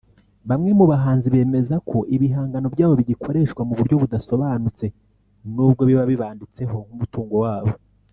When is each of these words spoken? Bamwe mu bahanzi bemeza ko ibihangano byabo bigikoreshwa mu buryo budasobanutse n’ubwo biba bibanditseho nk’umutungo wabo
Bamwe 0.49 0.71
mu 0.79 0.85
bahanzi 0.91 1.27
bemeza 1.33 1.75
ko 1.89 1.97
ibihangano 2.15 2.67
byabo 2.73 2.93
bigikoreshwa 2.99 3.61
mu 3.67 3.73
buryo 3.79 3.95
budasobanutse 4.01 4.85
n’ubwo 5.53 5.81
biba 5.89 6.03
bibanditseho 6.11 6.77
nk’umutungo 6.85 7.35
wabo 7.45 7.73